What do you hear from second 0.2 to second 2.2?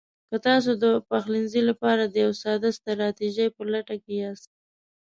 که تاسو د پخلنځي لپاره د